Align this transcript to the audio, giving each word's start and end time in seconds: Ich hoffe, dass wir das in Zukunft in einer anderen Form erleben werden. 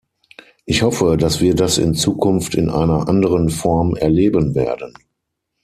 Ich 0.65 0.81
hoffe, 0.81 1.15
dass 1.15 1.41
wir 1.41 1.53
das 1.53 1.77
in 1.77 1.93
Zukunft 1.93 2.55
in 2.55 2.71
einer 2.71 3.07
anderen 3.07 3.49
Form 3.51 3.95
erleben 3.95 4.55
werden. 4.55 4.95